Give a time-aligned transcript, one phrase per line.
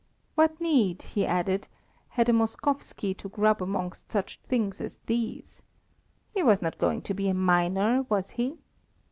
[0.33, 1.67] What need, he added,
[2.07, 5.61] had a Moskowski to grub about amongst such things as these.
[6.33, 8.57] He was not going to be a miner, was he?